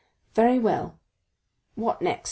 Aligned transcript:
"Very 0.33 0.57
well!" 0.57 0.97
"What 1.75 2.01
next? 2.01 2.19